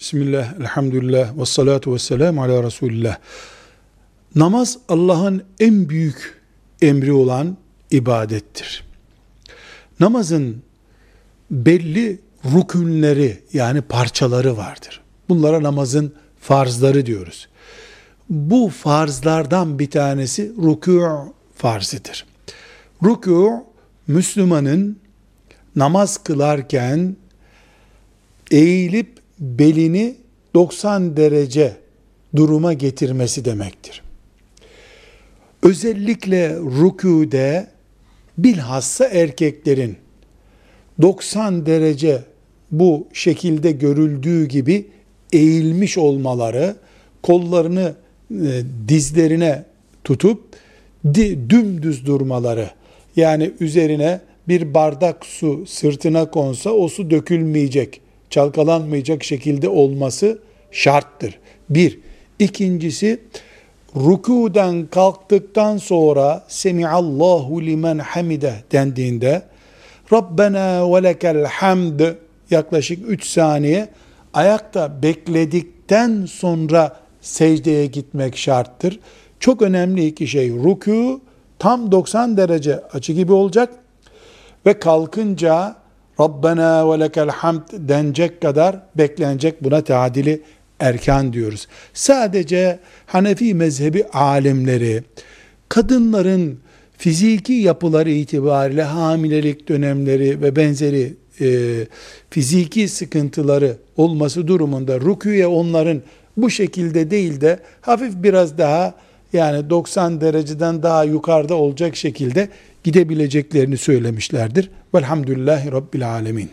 [0.00, 3.16] Bismillah, elhamdülillah, ve salatu ve selamu ala Resulillah.
[4.34, 6.40] Namaz Allah'ın en büyük
[6.82, 7.56] emri olan
[7.90, 8.84] ibadettir.
[10.00, 10.62] Namazın
[11.50, 15.00] belli rükünleri yani parçaları vardır.
[15.28, 17.48] Bunlara namazın farzları diyoruz.
[18.28, 22.26] Bu farzlardan bir tanesi rükû farzıdır.
[23.02, 23.62] Rükû
[24.06, 24.98] Müslümanın
[25.76, 27.16] namaz kılarken
[28.50, 30.14] eğilip belini
[30.54, 31.76] 90 derece
[32.36, 34.02] duruma getirmesi demektir.
[35.62, 37.66] Özellikle rükûde
[38.38, 39.96] bilhassa erkeklerin
[41.02, 42.22] 90 derece
[42.70, 44.86] bu şekilde görüldüğü gibi
[45.32, 46.76] eğilmiş olmaları,
[47.22, 47.94] kollarını
[48.30, 49.64] e, dizlerine
[50.04, 50.42] tutup
[51.50, 52.70] dümdüz durmaları,
[53.16, 60.38] yani üzerine bir bardak su sırtına konsa o su dökülmeyecek, çalkalanmayacak şekilde olması
[60.70, 61.38] şarttır.
[61.70, 61.98] Bir.
[62.38, 63.20] İkincisi,
[63.96, 69.42] rükûden kalktıktan sonra Semiallahu limen hamide dendiğinde
[70.12, 72.00] Rabbena ve lekel hamd
[72.50, 73.88] yaklaşık 3 saniye
[74.34, 79.00] ayakta bekledikten sonra secdeye gitmek şarttır.
[79.40, 80.48] Çok önemli iki şey.
[80.48, 81.20] Rükû
[81.58, 83.70] tam 90 derece açı gibi olacak
[84.66, 85.76] ve kalkınca
[86.20, 90.40] Rabbena ve lekel hamd denecek kadar beklenecek buna tadili
[90.80, 91.66] erkan diyoruz.
[91.94, 95.02] Sadece Hanefi mezhebi alimleri
[95.68, 96.58] kadınların
[96.98, 101.46] fiziki yapıları itibariyle hamilelik dönemleri ve benzeri e,
[102.30, 106.02] fiziki sıkıntıları olması durumunda rüküye onların
[106.36, 108.94] bu şekilde değil de hafif biraz daha
[109.32, 112.48] yani 90 dereceden daha yukarıda olacak şekilde
[112.88, 114.70] gidebileceklerini söylemişlerdir.
[114.94, 116.50] Velhamdülillahi Rabbil Alemin.